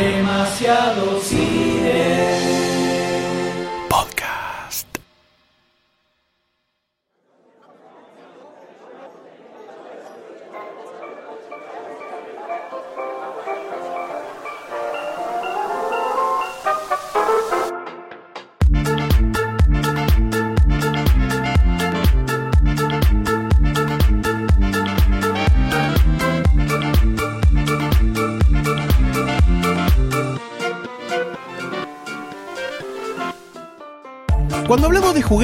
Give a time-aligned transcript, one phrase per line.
[0.00, 1.69] Demasiado cine.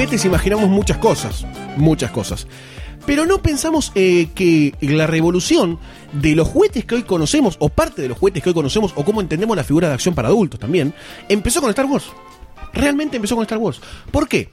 [0.07, 2.47] Juguetes imaginamos muchas cosas, muchas cosas.
[3.05, 5.79] Pero no pensamos eh, que la revolución
[6.13, 9.03] de los juguetes que hoy conocemos, o parte de los juguetes que hoy conocemos, o
[9.03, 10.93] cómo entendemos la figura de acción para adultos también,
[11.27, 12.05] empezó con Star Wars.
[12.73, 13.81] Realmente empezó con Star Wars.
[14.11, 14.49] ¿Por qué?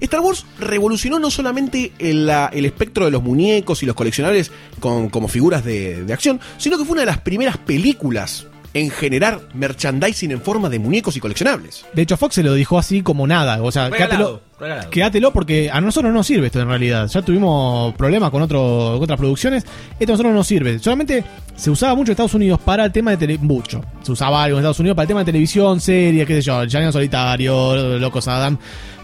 [0.00, 2.30] Star Wars revolucionó no solamente el,
[2.64, 7.02] espectro de los muñecos y los coleccionables como figuras de acción, sino que fue una
[7.02, 11.84] de las primeras películas en generar merchandising en forma de muñecos y coleccionables.
[11.94, 13.62] De hecho, Fox se lo dijo así como nada.
[13.62, 14.90] O sea, Regalado, quédatelo, regalado.
[14.90, 17.08] quédatelo porque a nosotros no nos sirve esto en realidad.
[17.08, 19.64] Ya tuvimos problemas con, otro, con otras producciones.
[19.98, 20.78] Esto a nosotros no nos sirve.
[20.78, 21.24] Solamente
[21.56, 23.82] se usaba mucho en Estados Unidos para el tema de tele, mucho.
[24.02, 26.64] Se usaba algo en Estados Unidos para el tema de televisión, series, qué sé yo,
[26.64, 28.58] Llanero Solitario, Locos Adam.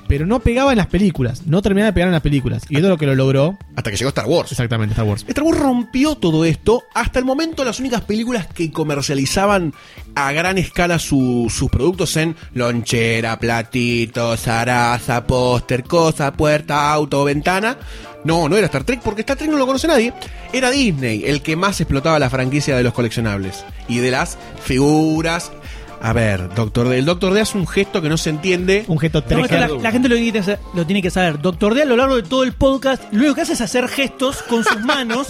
[0.06, 1.46] Pero no pegaba en las películas.
[1.46, 2.62] No terminaba de pegar en las películas.
[2.68, 3.58] Y esto es lo que lo logró.
[3.76, 4.52] Hasta que llegó Star Wars.
[4.52, 5.24] Exactamente, Star Wars.
[5.26, 6.84] Star Wars rompió todo esto.
[6.94, 9.72] Hasta el momento, las únicas películas que comercializaban
[10.14, 17.76] a gran escala su- sus productos en lonchera, platito, zaraza, póster, cosa, puerta, auto, ventana.
[18.24, 20.12] No, no era Star Trek, porque Star Trek no lo conoce nadie.
[20.52, 25.52] Era Disney el que más explotaba la franquicia de los coleccionables y de las figuras.
[26.04, 26.98] A ver, Doctor D.
[26.98, 28.84] El Doctor D hace un gesto que no se entiende.
[28.88, 31.40] Un gesto No, la, la gente lo tiene, que sa- lo tiene que saber.
[31.40, 33.88] Doctor D a lo largo de todo el podcast, lo único que hace es hacer
[33.88, 35.28] gestos con sus manos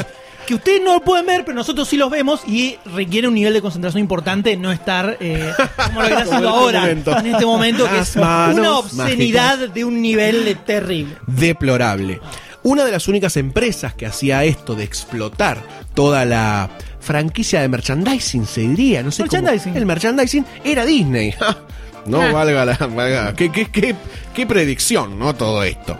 [0.48, 3.55] que ustedes no lo pueden ver, pero nosotros sí los vemos y requiere un nivel
[3.55, 5.52] de concentración importante no estar eh,
[5.86, 7.18] como lo que está haciendo este ahora, momento.
[7.18, 11.17] en este momento, que es una obscenidad de un nivel terrible.
[11.29, 12.20] deplorable.
[12.63, 15.63] Una de las únicas empresas que hacía esto de explotar
[15.95, 16.68] toda la
[17.04, 19.76] franquicia de merchandising, se diría, no sé cómo- Merchandising.
[19.76, 21.34] El merchandising era Disney.
[22.06, 22.76] no valga la.
[22.76, 23.94] Valga, qué, qué, qué,
[24.34, 25.34] qué predicción, ¿no?
[25.34, 25.96] Todo esto.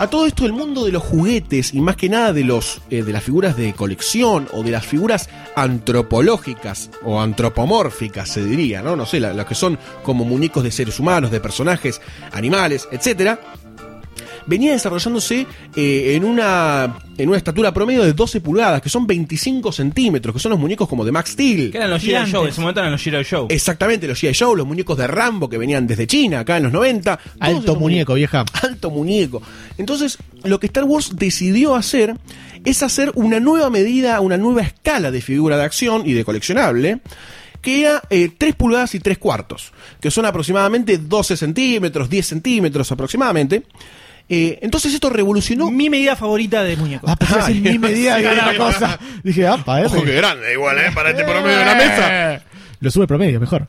[0.00, 3.02] A todo esto, el mundo de los juguetes y más que nada de los eh,
[3.02, 8.94] de las figuras de colección o de las figuras antropológicas o antropomórficas, se diría, ¿no?
[8.94, 12.00] No sé, la- las que son como muñecos de seres humanos, de personajes,
[12.32, 13.40] animales, etcétera
[14.48, 19.70] venía desarrollándose eh, en, una, en una estatura promedio de 12 pulgadas, que son 25
[19.70, 21.70] centímetros, que son los muñecos como de Max Steel.
[21.70, 22.26] Que eran los G.I.
[22.26, 23.22] Show, en ese momento eran los G.I.
[23.24, 23.46] Show.
[23.50, 24.34] Exactamente, los G.I.
[24.34, 27.16] Joe, los muñecos de Rambo que venían desde China, acá en los 90.
[27.16, 28.44] todos Alto muñeco, vieja.
[28.62, 29.42] Alto muñeco.
[29.76, 32.16] Entonces, lo que Star Wars decidió hacer
[32.64, 37.00] es hacer una nueva medida, una nueva escala de figura de acción y de coleccionable,
[37.60, 42.90] que era eh, 3 pulgadas y 3 cuartos, que son aproximadamente 12 centímetros, 10 centímetros
[42.92, 43.64] aproximadamente.
[44.30, 47.10] Eh, entonces esto revolucionó Mi medida favorita de muñecos.
[47.10, 48.98] Ah, mi medida era la cosa.
[49.22, 49.86] Dije, apa, eh.
[49.86, 50.90] Ojo que grande igual, ¿eh?
[50.94, 52.42] Para este promedio de la mesa.
[52.80, 53.66] Lo sube promedio, mejor.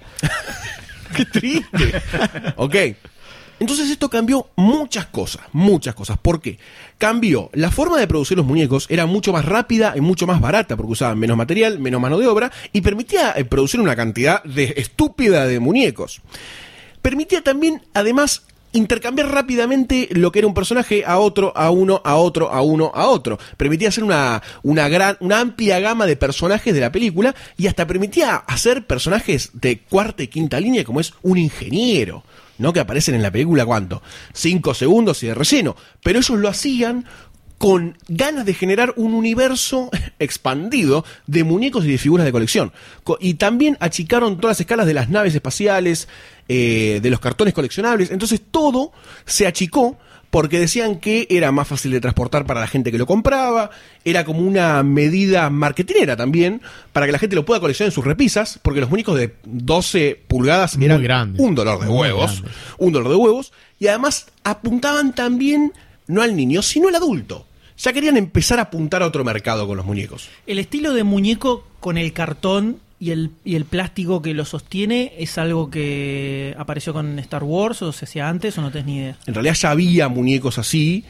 [1.15, 2.01] Qué triste.
[2.57, 2.75] ok.
[3.59, 6.17] Entonces esto cambió muchas cosas, muchas cosas.
[6.17, 6.59] ¿Por qué?
[6.97, 10.77] Cambió la forma de producir los muñecos, era mucho más rápida y mucho más barata,
[10.77, 14.75] porque usaban menos material, menos mano de obra, y permitía eh, producir una cantidad de
[14.77, 16.21] estúpida de muñecos.
[17.01, 18.43] Permitía también, además,
[18.73, 22.91] intercambiar rápidamente lo que era un personaje a otro, a uno, a otro, a uno,
[22.93, 23.39] a otro.
[23.57, 27.87] Permitía hacer una, una gran, una amplia gama de personajes de la película y hasta
[27.87, 32.23] permitía hacer personajes de cuarta y quinta línea como es un ingeniero.
[32.57, 32.73] ¿No?
[32.73, 34.01] Que aparecen en la película, ¿cuánto?
[34.33, 35.77] Cinco segundos y de relleno.
[36.03, 37.05] Pero ellos lo hacían
[37.59, 42.71] con ganas de generar un universo expandido de muñecos y de figuras de colección.
[43.03, 46.07] Co- Y también achicaron todas las escalas de las naves espaciales,
[46.47, 48.09] eh, de los cartones coleccionables.
[48.11, 48.91] Entonces todo
[49.25, 49.97] se achicó
[50.29, 53.71] porque decían que era más fácil de transportar para la gente que lo compraba,
[54.05, 56.61] era como una medida marketinera también,
[56.93, 60.21] para que la gente lo pueda coleccionar en sus repisas, porque los muñecos de 12
[60.27, 61.41] pulgadas Muy eran grandes.
[61.43, 62.57] un dolor de Muy huevos, grandes.
[62.77, 65.73] un dolor de huevos, y además apuntaban también
[66.05, 67.47] no al niño, sino al adulto.
[67.79, 70.29] Ya querían empezar a apuntar a otro mercado con los muñecos.
[70.45, 75.13] El estilo de muñeco con el cartón y el, y el plástico que lo sostiene
[75.17, 78.97] es algo que apareció con Star Wars o se hacía antes o no tenés ni
[78.97, 79.17] idea.
[79.25, 81.05] En realidad ya había muñecos así.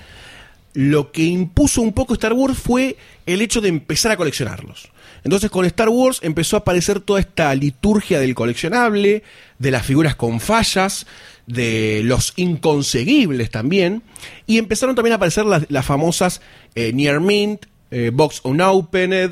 [0.73, 4.89] Lo que impuso un poco Star Wars fue el hecho de empezar a coleccionarlos.
[5.23, 9.23] Entonces con Star Wars empezó a aparecer toda esta liturgia del coleccionable,
[9.57, 11.07] de las figuras con fallas,
[11.49, 14.03] de los inconseguibles también,
[14.45, 16.41] y empezaron también a aparecer las, las famosas
[16.75, 19.31] eh, Near Mint, eh, Box Unopened,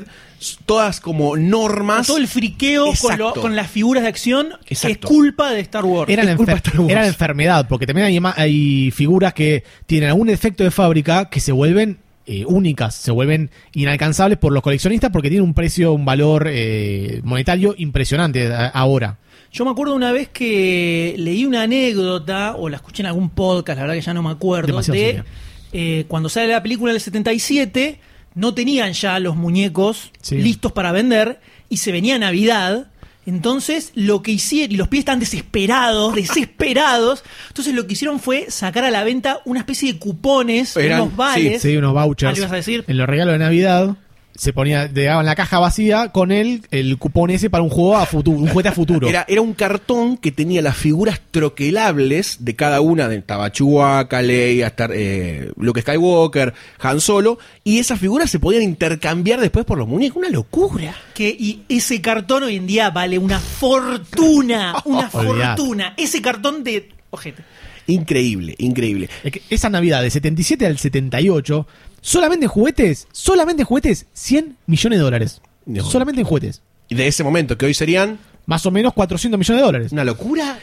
[0.66, 2.06] todas como normas.
[2.08, 5.84] Todo el friqueo con, lo- con las figuras de acción que es culpa de Star
[5.84, 6.10] Wars.
[6.10, 6.90] Era la, enfer- de Star Wars.
[6.90, 11.38] era la enfermedad, porque también hay, hay figuras que tienen algún defecto de fábrica que
[11.40, 16.04] se vuelven eh, únicas, se vuelven inalcanzables por los coleccionistas porque tienen un precio, un
[16.04, 19.18] valor eh, monetario impresionante ahora.
[19.58, 23.76] Yo me acuerdo una vez que leí una anécdota, o la escuché en algún podcast,
[23.76, 25.24] la verdad que ya no me acuerdo, Demasiado de
[25.72, 27.98] eh, cuando sale la película del 77,
[28.36, 30.36] no tenían ya los muñecos Sí.
[30.36, 32.86] listos para vender y se venía Navidad.
[33.26, 37.24] Entonces, lo que hicieron, y los pies están desesperados, desesperados.
[37.48, 41.16] Entonces, lo que hicieron fue sacar a la venta una especie de cupones, Eran- unos
[41.16, 41.60] vales.
[41.62, 42.34] Sí, unos Ah, vouchers.
[42.34, 42.84] ¿le ibas a decir?
[42.86, 43.96] En los regalos de Navidad
[44.38, 47.96] se ponía, te daban la caja vacía con el, el cupón ese para un juego
[47.96, 49.08] a futuro, un juguete a futuro.
[49.08, 54.22] Era, era un cartón que tenía las figuras troquelables de cada una, de estaba Chewbacca,
[54.22, 59.76] Leia, Star- eh, Luke Skywalker, Han Solo, y esas figuras se podían intercambiar después por
[59.76, 60.18] los muñecos.
[60.18, 60.94] Una locura.
[61.14, 64.74] Que, y ese cartón hoy en día vale una fortuna.
[64.84, 65.94] Una fortuna.
[65.96, 66.90] Ese cartón de.
[67.10, 67.42] Ojete.
[67.88, 69.08] Increíble, increíble.
[69.24, 71.66] Es que esa Navidad del 77 al 78,
[72.02, 75.40] solamente en juguetes, solamente en juguetes, 100 millones de dólares.
[75.64, 75.82] No.
[75.84, 76.62] Solamente en juguetes.
[76.88, 79.92] Y de ese momento, que hoy serían Más o menos 400 millones de dólares.
[79.92, 80.58] una locura.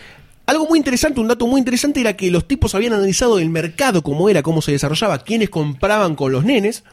[0.46, 4.04] Algo muy interesante, un dato muy interesante era que los tipos habían analizado el mercado,
[4.04, 6.84] cómo era, cómo se desarrollaba, quiénes compraban con los nenes.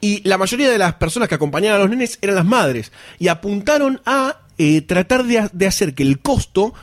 [0.00, 2.92] Y la mayoría de las personas que acompañaban a los nenes eran las madres.
[3.18, 6.74] Y apuntaron a eh, tratar de, de hacer que el costo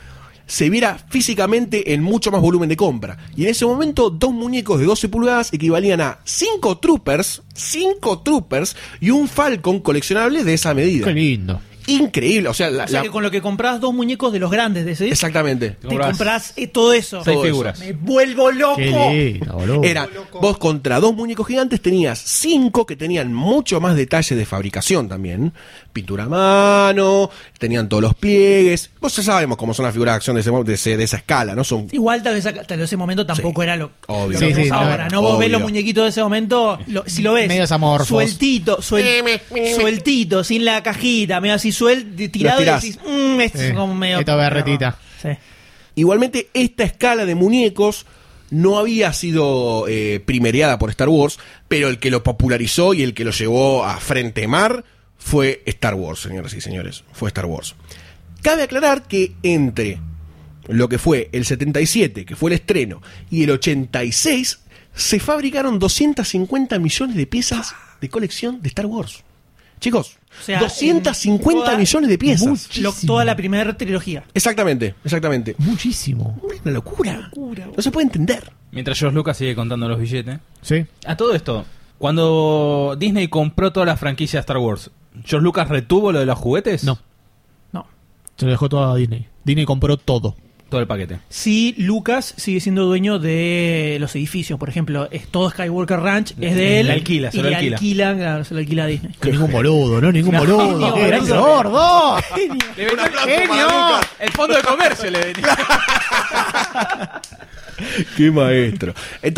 [0.52, 3.16] se viera físicamente en mucho más volumen de compra.
[3.34, 8.76] Y en ese momento, dos muñecos de 12 pulgadas equivalían a 5 troopers, 5 troopers
[9.00, 11.06] y un Falcon coleccionable de esa medida.
[11.06, 11.58] Qué lindo.
[11.86, 14.38] Increíble, o sea, la- O sea la- que con lo que compras dos muñecos de
[14.38, 15.70] los grandes de ese, exactamente.
[15.70, 17.22] te compras eh, todo eso.
[17.24, 17.52] Seis Todo eso.
[17.54, 17.78] figuras.
[17.80, 18.76] Me vuelvo loco.
[18.76, 19.82] Qué lindo, boludo.
[19.84, 20.08] Era,
[20.40, 25.52] vos contra dos muñecos gigantes tenías cinco que tenían mucho más detalle de fabricación también.
[25.92, 28.90] Pintura a mano, tenían todos los pliegues.
[29.00, 31.16] Vos ya sabemos cómo son las figuras de acción de, ese de, ese- de esa
[31.18, 31.64] escala, ¿no?
[31.64, 33.64] Son Igual tal vez, tal vez ese momento tampoco Sí.
[33.64, 34.40] era lo, Obvio.
[34.40, 35.08] lo que sí, ahora.
[35.10, 38.08] No, vos ves los muñequitos de ese momento, lo- si lo ves Medios amorfos.
[38.08, 39.40] sueltito, suel-
[39.76, 43.74] sueltito, sin la cajita, medio así suelto, tirado y decís, "Mm, esto es Sí.
[43.74, 44.18] como medio.
[44.20, 44.96] Esta berretita.
[45.20, 45.28] Sí.
[45.94, 48.06] Igualmente, esta escala de muñecos
[48.50, 51.38] no había sido eh, primereada por Star Wars,
[51.68, 54.84] pero el que lo popularizó y el que lo llevó a frente mar
[55.18, 57.04] fue Star Wars, señoras y señores.
[57.12, 57.74] Fue Star Wars.
[58.42, 60.00] Cabe aclarar que entre
[60.68, 64.60] lo que fue el 77, que fue el estreno, y el 86,
[64.94, 69.22] se fabricaron 250 millones de piezas de colección de Star Wars.
[69.82, 72.78] Chicos, O sea, 250 en toda- millones de piezas.
[72.78, 74.22] Lo- toda la primera trilogía.
[74.32, 75.56] Exactamente, exactamente.
[75.58, 76.40] Muchísimo.
[76.64, 77.30] Una locura.
[77.36, 78.52] No se puede entender.
[78.70, 80.38] Mientras George Lucas sigue contando los billetes.
[80.62, 80.86] Sí.
[81.04, 81.66] A todo esto,
[81.98, 84.90] cuando Disney compró toda la franquicia Star Wars,
[85.24, 86.84] ¿George Lucas retuvo lo de los juguetes?
[86.84, 86.98] No.
[87.72, 87.86] No.
[88.36, 89.26] Se lo dejó todo a Disney.
[89.44, 90.36] Disney compró todo.
[90.72, 91.18] Todo el paquete.
[91.28, 96.54] Sí, Lucas sigue siendo dueño de los edificios, por ejemplo, es todo Skywalker Ranch, es
[96.54, 96.86] de él.
[96.86, 97.76] La alquila, se y lo le alquila.
[97.76, 99.12] alquila, claro, se lo alquila a Disney.
[99.20, 100.10] Que ningún boludo, ¿no?
[100.10, 100.70] Ningún boludo.
[100.70, 102.16] genio, ¡Qué gran gordo!
[102.90, 105.58] Un aplauso El fondo de comercio le venía.
[108.16, 108.94] Qué maestro.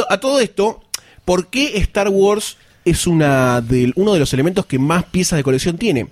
[0.09, 0.85] A todo esto,
[1.25, 5.43] ¿por qué Star Wars es una del, uno de los elementos que más piezas de
[5.43, 6.07] colección tiene?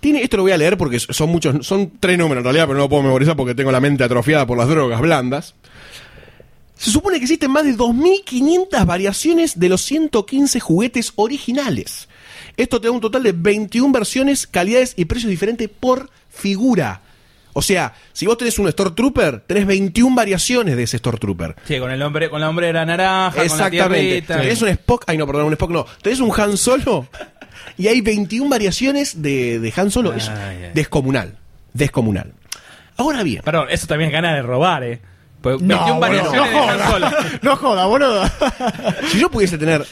[0.00, 2.76] Tiene, esto lo voy a leer porque son muchos, son tres números en realidad, pero
[2.76, 5.54] no lo puedo memorizar porque tengo la mente atrofiada por las drogas blandas.
[6.76, 12.08] Se supone que existen más de 2.500 variaciones de los 115 juguetes originales.
[12.56, 17.00] Esto te da un total de 21 versiones, calidades y precios diferentes por figura.
[17.54, 21.56] O sea, si vos tenés un Stormtrooper, tenés 21 variaciones de ese Stormtrooper.
[21.64, 24.20] Sí, con el hombre, con la hombrera naranja, con la Exactamente.
[24.22, 25.86] Tenés un Spock, ay no, perdón, un Spock no.
[26.02, 27.08] Tenés un Han Solo
[27.76, 30.12] y hay 21 variaciones de, de Han Solo.
[30.14, 30.70] Es Ay, ay.
[30.74, 31.36] descomunal.
[31.72, 32.32] Descomunal.
[32.96, 35.00] Ahora bien, Perdón, eso también es ganas de robar, eh.
[35.42, 37.10] Pues No, 21 boludo, variaciones no de Han Solo.
[37.42, 38.24] No joda, boludo.
[39.12, 39.84] si yo pudiese tener.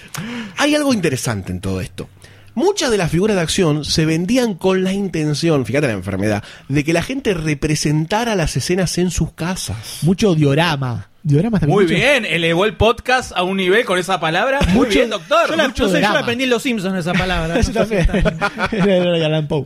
[0.56, 2.08] Hay algo interesante en todo esto.
[2.54, 6.84] Muchas de las figuras de acción se vendían con la intención, fíjate la enfermedad, de
[6.84, 9.98] que la gente representara las escenas en sus casas.
[10.02, 11.08] Mucho diorama.
[11.26, 11.74] Diorama también.
[11.74, 14.60] Muy mucho- bien, elevó el podcast a un nivel con esa palabra.
[14.74, 15.48] Muy bien, doctor.
[15.48, 17.58] Yo la, mucho no sé, yo la aprendí en Los Simpsons esa palabra.
[17.58, 18.36] Eso No sé si también.
[18.90, 19.64] Era de Alan Poe.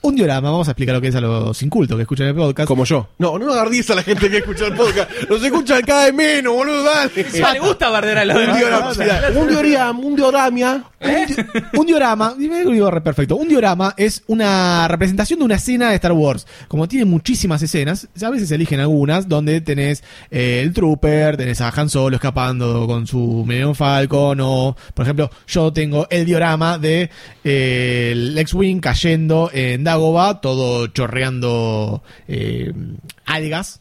[0.00, 2.68] Un diorama, vamos a explicar lo que es a los incultos que escuchan el podcast.
[2.68, 3.08] Como yo.
[3.18, 5.10] No, no agardies a la gente que escucha el podcast.
[5.28, 7.10] Nos escuchan cada vez menos, boludo, dale.
[7.52, 8.92] Le gusta barder a los Un diorama,
[9.34, 10.84] un diorama, un dioramia.
[11.00, 13.36] Un, di- un diorama, dime que lo digo re- perfecto.
[13.36, 16.46] Un diorama es una representación de una escena de Star Wars.
[16.68, 21.60] Como tiene muchísimas escenas, a veces se eligen algunas donde tenés eh, el Trooper, tenés
[21.60, 26.78] a Han Solo escapando con su Millennium Falcon, o por ejemplo, yo tengo el diorama
[26.78, 27.10] de
[27.44, 32.72] eh, el X-Wing cayendo en Dagobah, todo chorreando eh,
[33.26, 33.80] algas.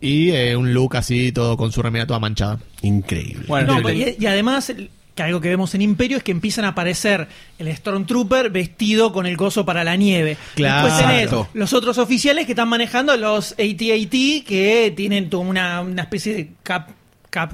[0.00, 2.58] Y eh, un look así, todo con su remera toda manchada.
[2.82, 3.44] Increíble.
[3.48, 4.72] Bueno, No, y, y además,
[5.16, 7.26] que algo que vemos en Imperio es que empiezan a aparecer
[7.58, 10.36] el Stormtrooper vestido con el gozo para la nieve.
[10.54, 10.86] Claro.
[10.86, 16.02] Después tenés los otros oficiales que están manejando los AT-AT que tienen como una, una
[16.02, 16.90] especie de cap-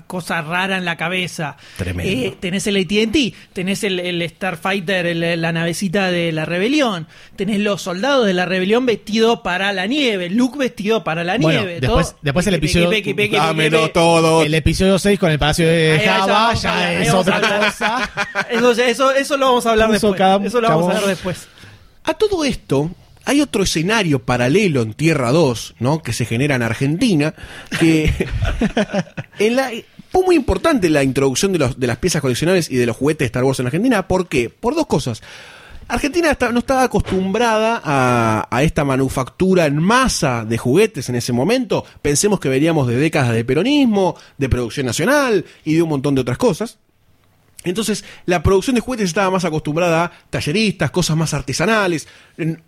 [0.07, 1.57] cosa rara en la cabeza.
[1.77, 2.11] Tremendo.
[2.11, 7.59] Eh, tenés el AT&T, tenés el, el Starfighter, el- la navecita de la rebelión, tenés
[7.61, 11.81] los soldados de la rebelión vestidos para la nieve, Luke vestido para la Bueno, nieve.
[11.81, 13.93] después- todo- después el episodio- pequi, Dámelo pequi.
[13.93, 14.43] todo.
[14.43, 17.41] El episodio 6 con el Palacio de Ahí, ahí ya Java hablar, ya es otra
[17.41, 18.11] cosa.
[18.51, 20.19] Eso, eso, eso lo vamos a hablar Puso después.
[20.19, 21.49] cada- eso lo vamos a hablar después.
[22.05, 22.91] A todo esto,
[23.25, 26.03] hay otro escenario paralelo en Tierra 2, ¿no?
[26.03, 27.35] Que se genera en Argentina,
[27.79, 28.13] que
[29.39, 29.71] en la,
[30.11, 33.21] fue muy importante la introducción de, los, de las piezas coleccionables y de los juguetes
[33.21, 34.07] de Star Wars en Argentina.
[34.07, 34.51] ¿Por qué?
[34.51, 35.23] Por dos cosas.
[35.87, 41.85] Argentina no estaba acostumbrada a, a esta manufactura en masa de juguetes en ese momento.
[42.01, 46.23] Pensemos que veníamos de décadas de peronismo, de producción nacional y de un montón de
[46.23, 46.79] otras cosas.
[47.65, 52.07] Entonces, la producción de juguetes estaba más acostumbrada a talleristas, cosas más artesanales,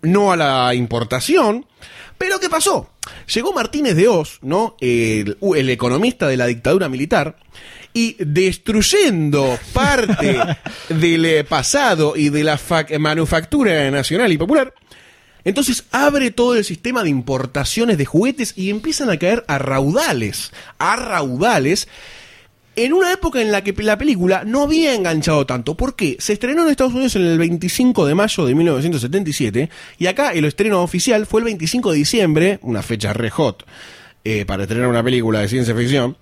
[0.01, 1.65] no a la importación.
[2.17, 2.89] Pero ¿qué pasó?
[3.33, 4.75] Llegó Martínez de Oz, ¿no?
[4.81, 7.37] El, el economista de la dictadura militar,
[7.93, 10.37] y destruyendo parte
[10.89, 14.73] del eh, pasado y de la fac- manufactura nacional y popular,
[15.43, 20.51] entonces abre todo el sistema de importaciones de juguetes y empiezan a caer a raudales,
[20.77, 21.87] a raudales,
[22.77, 25.75] en una época en la que la película no había enganchado tanto.
[25.75, 26.15] ¿Por qué?
[26.19, 30.45] Se estrenó en Estados Unidos en el 25 de mayo de 1977 y acá el
[30.45, 33.65] estreno oficial fue el 25 de diciembre, una fecha re hot
[34.23, 36.17] eh, para estrenar una película de ciencia ficción,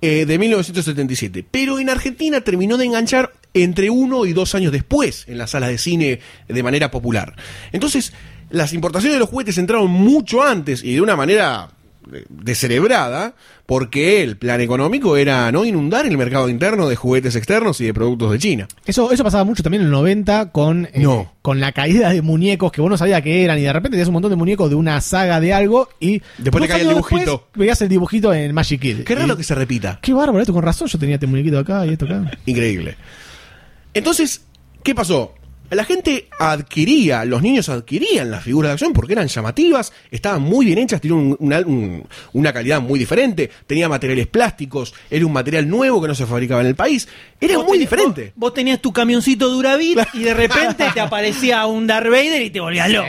[0.00, 1.44] eh, de 1977.
[1.50, 5.68] Pero en Argentina terminó de enganchar entre uno y dos años después en las salas
[5.68, 7.36] de cine de manera popular.
[7.72, 8.14] Entonces,
[8.48, 11.73] las importaciones de los juguetes entraron mucho antes y de una manera
[12.28, 13.34] descerebrada,
[13.66, 17.94] porque el plan económico era no inundar el mercado interno de juguetes externos y de
[17.94, 18.68] productos de China.
[18.86, 21.32] Eso, eso pasaba mucho también en el 90 con, eh, No.
[21.42, 24.08] con la caída de muñecos que vos no sabías que eran y de repente tenías
[24.08, 27.48] un montón de muñecos de una saga de algo y Después te el después dibujito.
[27.54, 29.00] veías el dibujito en Magic Kid.
[29.04, 29.98] Qué raro Y- que se repita.
[30.02, 32.30] Qué bárbaro, esto con razón yo tenía este muñequito acá y esto acá.
[32.46, 32.96] Increíble.
[33.94, 34.42] Entonces,
[34.82, 35.34] ¿qué pasó?
[35.70, 40.66] La gente adquiría, los niños adquirían las figuras de acción porque eran llamativas, estaban muy
[40.66, 45.32] bien hechas, tenían un- una, un- una calidad muy diferente, tenía materiales plásticos, era un
[45.32, 47.08] material nuevo que no se fabricaba en el país,
[47.40, 48.24] era muy tenés- diferente.
[48.36, 52.50] Vos, vos tenías tu camioncito Duravit y de repente te aparecía un Darth Vader y
[52.50, 53.08] te volvías loco.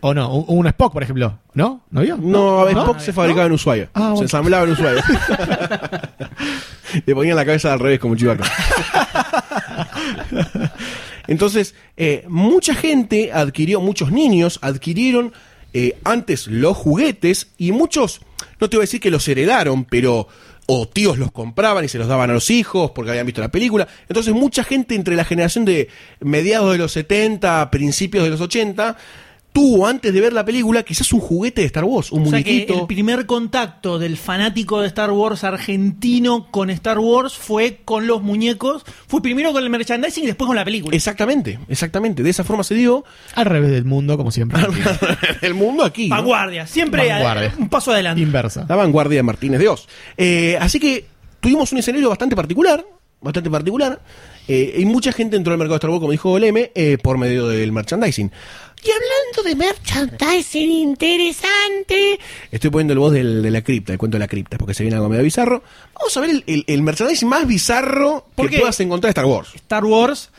[0.00, 1.38] O no, un, un Spock, por ejemplo.
[1.54, 1.84] ¿No?
[1.90, 2.18] ¿No vio?
[2.18, 4.22] No, Spock se fabricaba en Ushuaia, Ah, se bueno.
[4.22, 5.04] ensamblaba en Ushuaia.
[7.06, 8.44] Le ponían la cabeza al revés como Chivaca.
[11.26, 15.32] Entonces, eh, mucha gente adquirió, muchos niños adquirieron
[15.72, 18.20] eh, antes los juguetes y muchos,
[18.60, 20.28] no te voy a decir que los heredaron, pero
[20.66, 23.50] o tíos los compraban y se los daban a los hijos porque habían visto la
[23.50, 23.86] película.
[24.08, 25.88] Entonces, mucha gente entre la generación de
[26.20, 28.96] mediados de los 70, principios de los 80,
[29.54, 32.42] tuvo antes de ver la película quizás un juguete de Star Wars, un O sea
[32.42, 32.80] que muñequito.
[32.80, 38.20] el primer contacto del fanático de Star Wars argentino con Star Wars fue con los
[38.20, 38.84] muñecos.
[39.06, 40.96] Fue primero con el merchandising y después con la película.
[40.96, 42.24] Exactamente, exactamente.
[42.24, 43.04] De esa forma se dio
[43.36, 44.60] Al revés del mundo, como siempre.
[45.40, 46.08] el mundo aquí.
[46.08, 46.16] ¿no?
[46.16, 47.54] Vanguardia, siempre Vanguardia.
[47.56, 48.20] un paso adelante.
[48.22, 48.66] Inversa.
[48.68, 49.86] La vanguardia de Martínez de Oz.
[50.16, 51.06] Eh, así que
[51.38, 52.84] tuvimos un escenario bastante particular,
[53.20, 54.00] bastante particular,
[54.48, 57.16] eh, y mucha gente entró al mercado de Star Wars, como dijo Leme, eh, por
[57.18, 58.30] medio del merchandising.
[58.84, 62.18] Y hablando de merchandising interesante,
[62.50, 64.82] estoy poniendo el voz del- de la cripta, el cuento de la cripta, porque se
[64.82, 65.62] viene algo medio bizarro.
[65.94, 69.24] Vamos a ver el, el- el merchandising más bizarro que Porque- puedas encontrar de Star
[69.26, 69.48] Wars.
[69.54, 70.30] Star Wars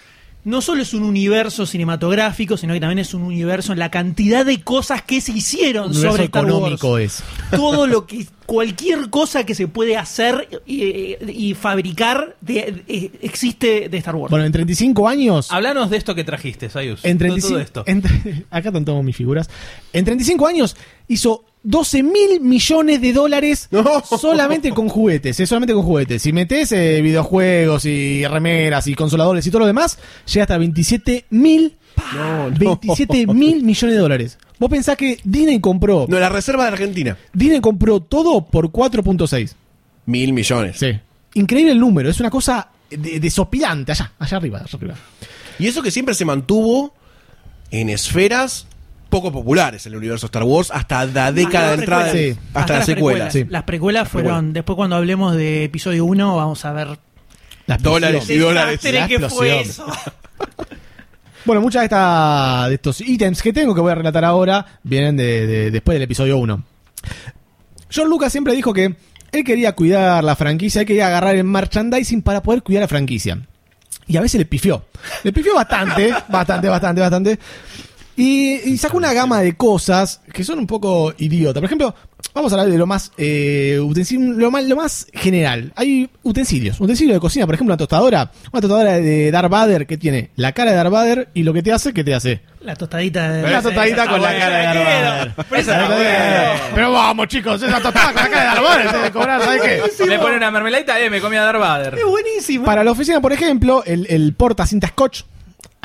[0.46, 4.46] no solo es un universo cinematográfico, sino que también es un universo en la cantidad
[4.46, 7.24] de cosas que se hicieron Un sobre Star económico Wars.
[7.50, 7.50] es.
[7.52, 13.90] Todo lo que, cualquier cosa que se puede hacer y, y fabricar de- de- existe
[13.90, 14.30] de Star Wars.
[14.30, 15.52] Bueno, en 35 años.
[15.52, 17.04] Hablanos de esto que trajiste, Sayus.
[17.04, 17.84] En Todo- 35, todo esto.
[17.88, 19.50] en tre- acá están todas mis figuras.
[19.94, 23.84] En 35 años hizo 12 mil millones de dólares No.
[24.06, 26.22] solamente con juguetes, eh, solamente con juguetes.
[26.22, 29.98] Si metes eh, videojuegos y remeras y consoladores y todo lo demás,
[30.32, 31.76] llega hasta 27 mil
[32.14, 32.58] No, no.
[32.58, 34.38] 27 mil millones de dólares.
[34.60, 37.18] Vos pensás que Disney compró No, la reserva de Argentina.
[37.34, 39.54] Disney compró todo por 4.6.
[40.06, 40.78] Mil millones.
[40.78, 40.92] Sí.
[41.34, 44.96] Increíble el número, es una cosa de- desopilante allá, allá arriba, allá arriba.
[45.60, 46.94] Y eso que siempre se mantuvo
[47.72, 48.68] en esferas
[49.16, 52.12] poco populares en el universo Star Wars hasta la década de las entrada.
[52.12, 52.36] Sí.
[52.54, 53.32] hasta, las secuelas.
[53.34, 53.46] Sí.
[53.48, 57.00] Las precuelas fueron, después cuando hablemos de episodio 1, vamos a ver
[57.68, 58.80] La Dólares y dólares.
[58.82, 59.86] que fue eso.
[61.46, 65.16] Bueno, muchas de, esta- de estos ítems que tengo que voy a relatar ahora vienen
[65.16, 66.64] de, de- después del episodio 1.
[67.96, 68.96] John Lucas siempre dijo que
[69.32, 73.38] él quería cuidar la franquicia, él quería agarrar el merchandising para poder cuidar la franquicia.
[74.08, 74.86] Y a veces le pifió.
[75.24, 77.40] Le pifió bastante, bastante, bastante, bastante.
[78.18, 81.60] Y, y sacó una gama de cosas que son un poco idiotas.
[81.60, 81.94] Por ejemplo,
[82.34, 85.74] vamos a hablar de lo más, eh, utensil- lo más, lo más general.
[85.76, 89.98] Hay utensilios, utensilios de cocina, por ejemplo, una tostadora, una tostadora de Darth Vader que
[89.98, 92.42] tiene la cara de Darth Vader y lo que te hace, ¿qué te hace?
[92.62, 93.44] La tostadita de.
[93.44, 94.66] Una tostadita con la cara de
[95.02, 95.36] Darth.
[95.38, 96.60] Vader.
[96.74, 99.62] Pero vamos, chicos, esa tostada con la cara de Darth Vader se debe cobrar, ¿sabes
[99.98, 100.06] qué?
[100.08, 101.96] Le pone una mermeladita, eh, me comí a Darth Vader.
[102.00, 102.66] Es buenísimo.
[102.66, 105.24] Para la oficina, por ejemplo, el, el porta cinta scotch.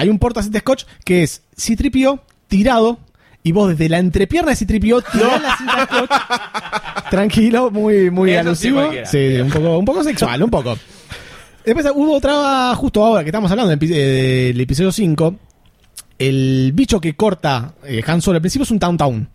[0.00, 3.00] Hay un porta cinta scotch que es Citripio tirado
[3.42, 7.10] y vos desde la entrepierna de Citripio tirás la cinta scotch.
[7.10, 8.90] Tranquilo, muy, muy Eso alusivo.
[9.04, 10.78] Sí, un poco, un poco sexual, un poco.
[11.66, 15.34] Después hubo otra, justo ahora que estamos hablando del, eh, del episodio 5,
[16.18, 19.28] el bicho que corta eh, Han Solo al principio es un Town Town.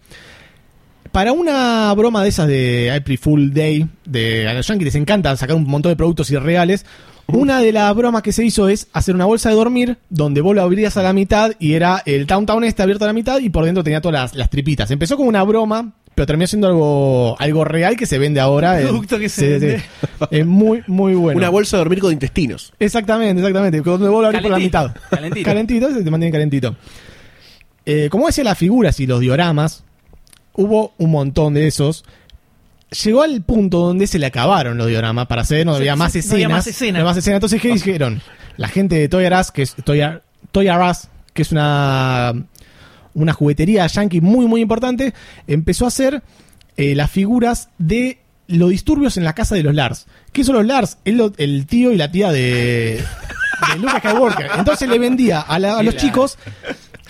[1.12, 5.38] Para una broma de esas de April Fool Day, de a los yankees les encanta
[5.38, 6.88] sacar un montón de productos irreales.
[7.28, 10.56] Una de las bromas que se hizo es hacer una bolsa de dormir donde vos
[10.56, 13.40] lo abrías a la mitad y era el Town Town este abierto a la mitad
[13.40, 14.92] y por dentro tenía todas las, las tripitas.
[14.92, 18.80] Empezó como una broma, pero terminó siendo algo, algo real que se vende ahora.
[18.80, 19.84] en- Producto que se vende.
[20.30, 21.38] Es muy, muy bueno.
[21.40, 22.72] Una bolsa de dormir con intestinos.
[22.80, 23.82] Exactamente, exactamente.
[23.82, 24.96] Donde vos lo abrís por la mitad.
[25.10, 25.46] calentito.
[25.46, 26.76] calentito, se te mantiene calentito.
[27.88, 29.84] Eh, como decía, las figuras y los dioramas,
[30.54, 32.06] hubo un montón de esos.
[33.04, 36.20] Llegó al punto donde se le acabaron los dioramas para hacer, no había más se-
[36.20, 36.32] escenas.
[36.40, 36.94] no había más escenas.
[36.94, 37.38] no había más escenas.
[37.38, 38.22] Entonces, ¿qué dijeron?
[38.58, 41.52] La gente de Toy R Us, que es Toy R, Toy R Us, que es
[41.52, 42.34] una,
[43.14, 45.14] una juguetería yankee muy, muy importante,
[45.48, 46.22] empezó a hacer
[46.78, 50.06] eh, las figuras de los disturbios en la casa de los Lars.
[50.32, 50.98] ¿Qué son los Lars?
[51.04, 53.04] Es lo- el tío y la tía de,
[53.74, 54.52] de Luke Skywalker.
[54.60, 56.38] Entonces le vendía a, la- a los chicos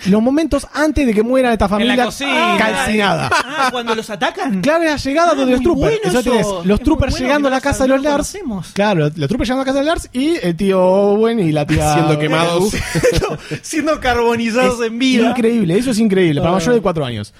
[0.06, 2.56] los momentos antes de que muera esta familia cocina.
[2.58, 3.30] calcinada.
[3.32, 4.60] Ah, cuando los atacan.
[4.60, 5.98] Claro, la llegada Ah, de los troopers.
[6.02, 6.62] bueno Eso tenés eso.
[6.64, 8.14] los Es troopers bueno llegando a la casa de los lo Lars.
[8.32, 8.68] conocemos.
[8.74, 11.52] Claro, los troopers llegando a la casa de los Lars y el tío Owen y
[11.52, 11.94] la tía.
[11.94, 12.72] Siendo quemados.
[13.62, 15.30] Siendo carbonizados Es en vida.
[15.30, 16.40] Increíble, eso es increíble.
[16.40, 17.32] Para mayores de cuatro años.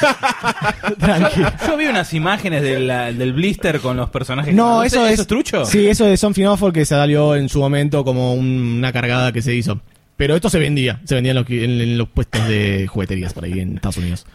[0.98, 1.52] Tranquilo.
[1.66, 4.54] Yo vi unas imágenes de la- del blister con los personajes.
[4.54, 5.14] No, eso es.
[5.14, 5.64] ¿Eso es trucho?
[5.64, 9.32] Sí, eso de Something Awful que se salió en su momento como un- una cargada
[9.32, 9.80] que se hizo.
[10.18, 11.00] Pero esto se vendía.
[11.04, 14.26] Se vendía en los, puestos de jugueterías por ahí en Estados Unidos.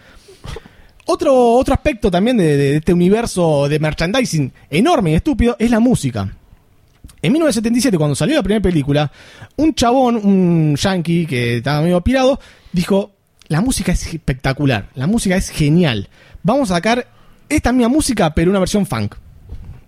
[1.05, 6.33] Otro, otro aspecto también de, este universo de merchandising enorme y estúpido es la música.
[7.21, 9.11] En 1977, cuando salió la primera película,
[9.57, 12.39] un chabón, un yankee que estaba medio pirado,
[12.71, 13.11] dijo,
[13.49, 16.07] la música es espectacular, la música es genial.
[16.43, 17.07] Vamos a sacar
[17.49, 19.15] esta misma música, pero una versión funk.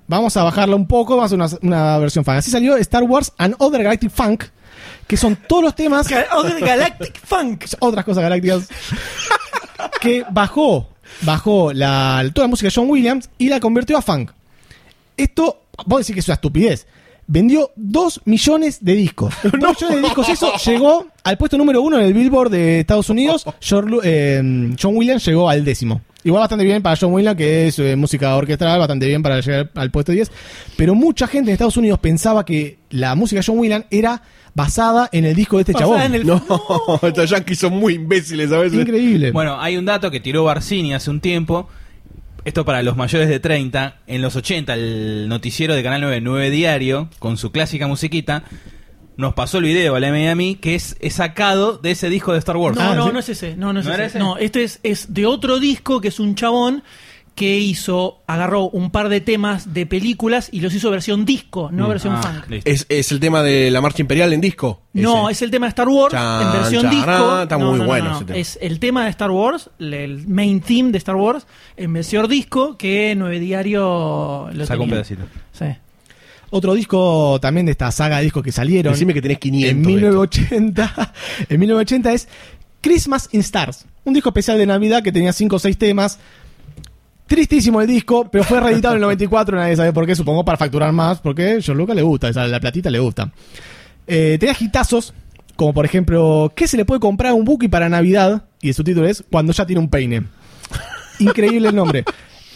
[0.07, 2.37] Vamos a bajarla un poco, vamos a hacer una, una versión funk.
[2.37, 4.43] Así salió Star Wars and Other Galactic Funk,
[5.07, 7.65] que son todos los temas, Galactic Funk.
[7.79, 8.67] otras cosas galácticas,
[10.01, 10.89] que bajó,
[11.21, 14.31] bajó la, toda la música de John Williams y la convirtió a funk.
[15.17, 16.87] Esto, vos decís que es una estupidez.
[17.27, 19.33] Vendió 2 millones de discos.
[19.43, 20.29] 2 millones de discos.
[20.29, 23.45] Eso llegó al puesto número uno en el Billboard de Estados Unidos.
[23.67, 26.01] John, eh, John Williams llegó al décimo.
[26.23, 29.69] Igual bastante bien para John Williams, que es eh, música orquestral, bastante bien para llegar
[29.75, 30.31] al puesto 10.
[30.75, 34.23] Pero mucha gente en Estados Unidos pensaba que la música de John Williams era
[34.55, 36.15] basada en el disco de este Basada chabón.
[36.15, 36.41] en el- No,
[37.03, 38.79] estos yankees son muy imbéciles a veces.
[38.79, 39.31] Increíble.
[39.31, 41.69] Bueno, hay un dato que tiró Barcini hace un tiempo.
[42.45, 43.97] Esto para los mayores de 30.
[44.07, 48.43] En los 80, el noticiero de Canal 9, 9 Diario, con su clásica musiquita,
[49.17, 52.09] nos pasó el video a la y a mí, que es, es sacado de ese
[52.09, 52.75] disco de Star Wars.
[52.77, 53.13] No, Ah, no, ¿sí?
[53.13, 53.55] no es ese.
[53.55, 54.05] No, no es ¿No ese.
[54.05, 54.19] ese?
[54.19, 56.83] No, este es, es de otro disco que es un chabón
[57.35, 61.89] que hizo, agarró un par de temas de películas y los hizo versión disco, no
[61.89, 62.61] versión Ah, funk.
[62.63, 64.81] Es, es el tema de la marcha imperial en disco.
[64.93, 65.33] No, Ese.
[65.33, 67.41] es el tema de Star Wars Chan, en versión chan, disco.
[67.43, 68.15] está No, muy no, no, bueno no.
[68.15, 68.39] ese tema.
[68.39, 71.45] Es el tema de Star Wars, el main theme de Star Wars,
[71.75, 75.23] en versión disco que Nueve Diario lo Sacó un pedacito.
[75.51, 75.65] Sí.
[76.51, 79.71] Otro disco también de esta saga de discos que salieron Decime que tenés 500.
[79.71, 81.13] en de 1980,
[81.49, 82.27] en 1980 es
[82.79, 86.19] Christmas in Stars, un disco especial de Navidad que tenía 5 o 6 temas.
[87.27, 90.57] Tristísimo el disco, pero fue reeditado en el 94, nadie sabe por qué, supongo para
[90.57, 93.31] facturar más, porque a John Lucas le gusta, esa, la platita le gusta.
[94.05, 95.13] Eh, tenía hitazos,
[95.55, 98.43] como por ejemplo, ¿qué se le puede comprar a un Buki para Navidad?
[98.61, 100.23] Y el subtítulo es Cuando ya tiene un peine.
[101.19, 102.03] Increíble el nombre.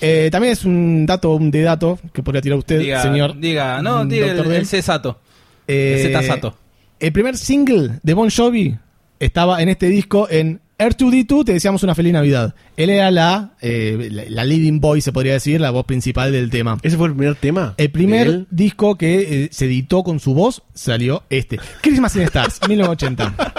[0.02, 3.38] Eh, también es un dato, un de dato que podría tirar usted, Diga, señor.
[3.40, 4.66] diga, no, diga el, el D.
[4.66, 5.20] C Sato.
[5.68, 6.52] Eh, el
[7.00, 8.78] el primer single de Bon Jovi
[9.20, 12.56] estaba en este disco en R2D2, te deseamos una feliz Navidad.
[12.78, 16.50] Él era la, eh, la, la leading voice, se podría decir, la voz principal del
[16.50, 16.78] tema.
[16.82, 17.74] ¿Ese fue el primer tema?
[17.78, 21.60] El primer disco que eh, se editó con su voz salió este.
[21.82, 23.54] Christmas in Stars, 1980.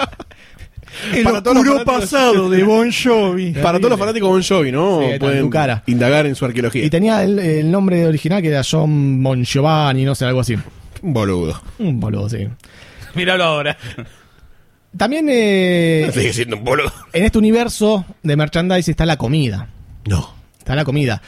[1.13, 3.51] El Para todos los pasado de Bon Jovi.
[3.61, 5.01] Para todos los fanáticos de Bon Jovi, ¿no?
[5.01, 5.83] Sí, Pueden cara.
[5.87, 6.83] indagar en su arqueología.
[6.83, 10.57] Y tenía el, el nombre original que era John Bon Giovanni, no sé, algo así.
[11.01, 11.61] Un boludo.
[11.79, 12.47] Un boludo, sí.
[13.15, 13.77] Míralo ahora.
[14.97, 16.91] También eh, Sigue siendo un boludo.
[17.13, 19.69] en este universo de merchandise está la comida.
[20.05, 20.33] No.
[20.59, 21.21] Está la comida.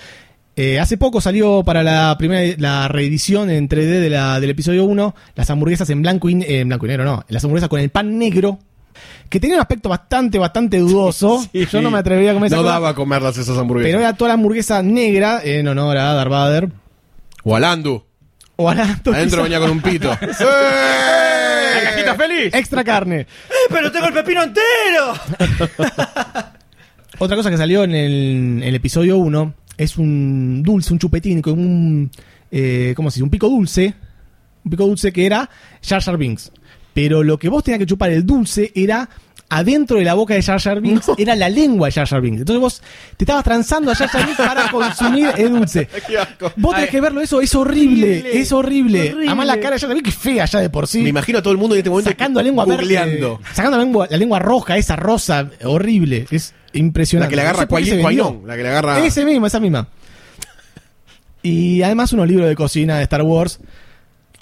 [0.55, 4.85] Eh, hace poco salió para la primera la reedición en 3D de la, del episodio
[4.85, 7.79] 1 las hamburguesas en blanco y, eh, en blanco y negro, no, las hamburguesas con
[7.79, 8.59] el pan negro
[9.29, 11.43] que tenía un aspecto bastante, bastante dudoso.
[11.53, 13.89] Yo no me atrevería a comer No daba a comerlas esas hamburguesas.
[13.89, 16.69] pero era toda la hamburguesa negra en honor a Darth Vader.
[17.43, 18.03] O Alandu.
[18.55, 20.11] O a la Adentro venía con un pito.
[20.21, 21.42] ¡Eh!
[21.83, 22.53] La cajita feliz.
[22.53, 23.21] extra carne.
[23.21, 25.13] ¡Eh, pero tengo el pepino entero!
[27.19, 31.41] Otra cosa que salió en el, en el episodio 1 es un dulce, un chupetín
[31.41, 32.11] con un.
[32.51, 33.23] Eh, ¿Cómo se dice?
[33.23, 33.93] Un pico dulce.
[34.65, 35.49] Un pico dulce que era
[35.81, 36.51] Jar Jar Binks.
[36.93, 39.09] Pero lo que vos tenías que chupar el dulce era.
[39.49, 42.39] Adentro de la boca de Jar Jar Binks era la lengua de Jar Jar Binks.
[42.39, 42.81] Entonces vos
[43.17, 45.87] te estabas transando a Jar Jar Binks para consumir el dulce.
[46.07, 46.51] Qué asco.
[46.55, 48.19] Vos tenés que verlo, eso es horrible.
[48.19, 48.39] Horrible.
[48.41, 48.99] Es horrible.
[49.09, 49.27] Horrible.
[49.27, 51.37] Además, la cara de Jar Jar Binks es fea ya de por sí Me imagino
[51.39, 53.37] a todo el mundo en este momento sacando la lengua googleando.
[53.37, 57.29] verde, sacando la lengua, la lengua roja, esa rosa, horrible, es La impresionante.
[57.29, 57.95] que le agarra No sé
[58.45, 59.05] La que le agarra.
[59.05, 59.87] Ese mismo, esa misma.
[61.43, 63.59] Y además unos libros de cocina de Star Wars.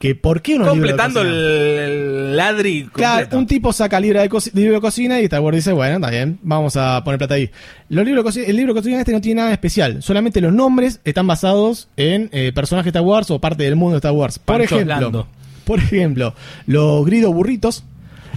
[0.01, 2.89] Que ¿por qué unos Completando libros de el ladri.
[2.91, 3.37] Claro, completo.
[3.37, 6.39] un tipo saca libro de, libro de cocina y Star Wars dice, bueno, está bien,
[6.41, 7.51] vamos a poner plata ahí.
[7.87, 10.53] Los libros de cocina, el libro de cocina este no tiene nada especial, solamente los
[10.53, 14.13] nombres están basados en eh, personajes de Star Wars o parte del mundo de Star
[14.13, 14.39] Wars.
[14.39, 15.27] Por Pancho ejemplo,
[15.65, 16.33] por ejemplo,
[16.65, 17.83] los grido burritos,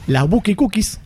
[0.07, 1.01] las Buki Cookies,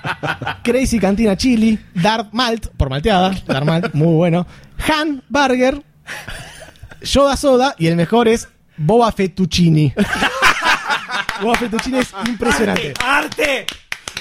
[0.64, 4.48] Crazy Cantina Chili, Dark Malt, por malteada, Dark Malt, muy bueno,
[4.88, 5.80] Han Burger,
[7.02, 9.92] Yoda Soda y el mejor es Boba Fettuccini.
[11.42, 12.94] Boba Fettuccini es impresionante.
[13.04, 13.66] ¡Arte!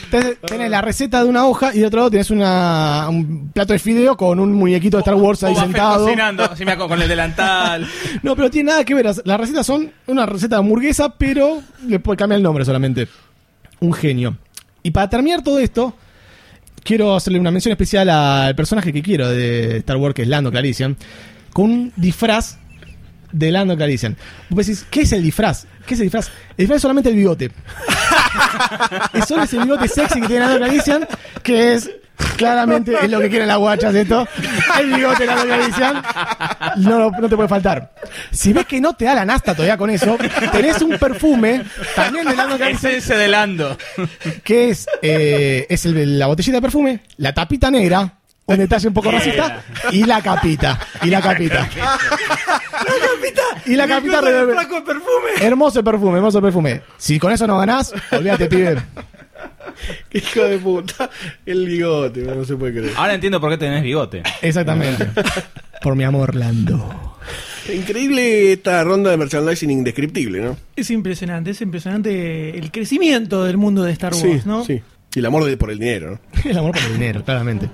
[0.09, 3.71] Tenés, tenés la receta de una hoja y de otro lado tenés una, un plato
[3.73, 6.05] de fideo con un muñequito de Star Wars ahí Boba Fett sentado.
[6.05, 7.87] cocinando, sí me con el delantal.
[8.23, 9.05] No, pero tiene nada que ver.
[9.05, 13.07] Las recetas son una receta de hamburguesa, pero le puede cambiar el nombre solamente.
[13.79, 14.37] Un genio.
[14.83, 15.95] Y para terminar todo esto,
[16.83, 20.51] quiero hacerle una mención especial al personaje que quiero de Star Wars, que es Lando
[20.51, 20.97] Calrissian,
[21.53, 22.57] con un disfraz
[23.31, 24.15] de Lando Calrissian.
[24.49, 25.65] Vos decís, ¿qué es el disfraz?
[25.85, 26.27] ¿Qué es el disfraz?
[26.51, 27.51] El disfraz es solamente el bigote.
[29.13, 31.07] es solo ese bigote sexy que tiene Lando Calrissian,
[31.43, 31.89] que es
[32.37, 34.27] claramente es lo que quieren las guachas esto.
[34.79, 36.03] El bigote de Lando Calrissian
[36.77, 37.93] no, no te puede faltar.
[38.31, 40.17] Si ves que no te da la nasta todavía con eso,
[40.51, 41.63] tenés un perfume
[41.95, 43.77] también de Lando Es Calrissian ese de Lando.
[44.43, 48.19] que es, eh, es el- la botellita de perfume, la tapita negra,
[48.51, 50.79] un detalle un poco racista, y la capita.
[51.03, 51.69] Y la capita.
[53.65, 55.29] Y la capita de re- flaco de perfume.
[55.39, 56.81] Hermoso el perfume, hermoso el perfume.
[56.97, 58.77] Si con eso no ganás, olvídate, pibe.
[60.13, 61.09] Hijo de puta.
[61.45, 62.93] El bigote, no se puede creer.
[62.97, 64.23] Ahora entiendo por qué tenés bigote.
[64.41, 65.07] Exactamente.
[65.81, 67.17] Por mi amor, Lando.
[67.73, 70.57] Increíble esta ronda de merchandising indescriptible, ¿no?
[70.75, 74.65] Es impresionante, es impresionante el crecimiento del mundo de Star Wars, Sí, ¿no?
[74.65, 74.81] sí.
[75.13, 76.49] Y el amor de- por el dinero, ¿no?
[76.49, 77.69] El amor por el dinero, claramente.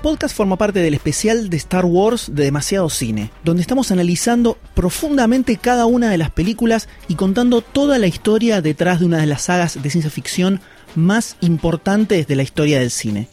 [0.00, 5.56] Podcast forma parte del especial de Star Wars de Demasiado Cine, donde estamos analizando profundamente
[5.56, 9.42] cada una de las películas y contando toda la historia detrás de una de las
[9.42, 10.60] sagas de ciencia ficción
[10.94, 13.28] más importantes de la historia del cine.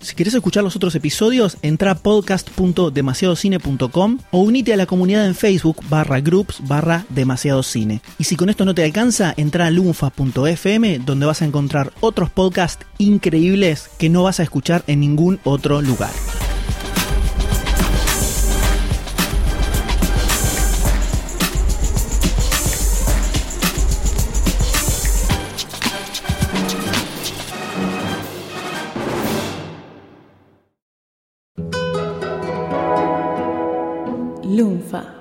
[0.00, 5.34] Si querés escuchar los otros episodios, entra a podcast.demasiadocine.com o unite a la comunidad en
[5.34, 8.00] Facebook barra groups barra demasiado cine.
[8.18, 12.30] Y si con esto no te alcanza, entra a lunfa.fm donde vas a encontrar otros
[12.30, 16.12] podcasts increíbles que no vas a escuchar en ningún otro lugar.
[34.58, 35.17] 用法。